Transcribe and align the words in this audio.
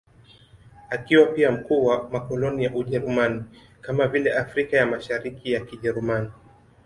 Akiwa 0.89 1.25
pia 1.25 1.51
mkuu 1.51 1.85
wa 1.85 2.09
makoloni 2.11 2.63
ya 2.63 2.75
Ujerumani, 2.75 3.43
kama 3.81 4.07
vile 4.07 4.33
Afrika 4.33 4.77
ya 4.77 4.85
Mashariki 4.85 5.51
ya 5.51 5.59
Kijerumani. 5.65 6.31